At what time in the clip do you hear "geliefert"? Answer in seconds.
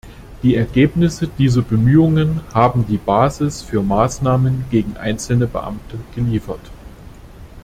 6.15-6.71